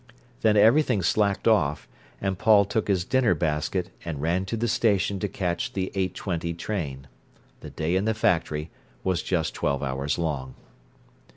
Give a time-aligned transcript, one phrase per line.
[0.41, 1.87] Then everything slacked off,
[2.19, 6.15] and Paul took his dinner basket and ran to the station to catch the eight
[6.15, 7.05] twenty train.
[7.59, 8.71] The day in the factory
[9.03, 10.55] was just twelve hours long.